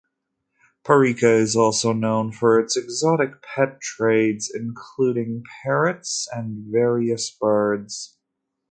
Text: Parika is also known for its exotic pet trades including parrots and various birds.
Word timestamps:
Parika 0.83 1.31
is 1.39 1.55
also 1.55 1.93
known 1.93 2.31
for 2.31 2.59
its 2.59 2.75
exotic 2.75 3.43
pet 3.43 3.79
trades 3.79 4.51
including 4.51 5.43
parrots 5.61 6.27
and 6.33 6.65
various 6.71 7.29
birds. 7.29 8.17